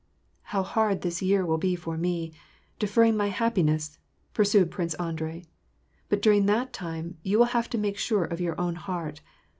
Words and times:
"How 0.49 0.63
hard 0.63 1.01
this 1.01 1.21
year 1.21 1.45
will 1.45 1.59
be 1.59 1.75
for 1.75 1.95
me— 1.95 2.33
deferring 2.79 3.15
my 3.15 3.29
happi 3.29 3.63
ness!" 3.63 3.99
pursued 4.33 4.71
Prince 4.71 4.95
Andrei." 4.95 5.45
But 6.09 6.23
during 6.23 6.47
the 6.47 6.67
time, 6.71 7.19
you 7.21 7.37
will 7.37 7.45
have 7.45 7.71
made 7.75 7.97
sure 7.99 8.25
of 8.25 8.41
your 8.41 8.59
own 8.59 8.73
heart. 8.77 9.21